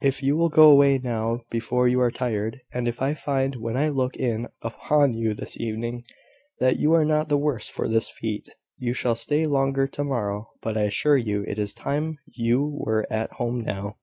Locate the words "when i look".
3.56-4.14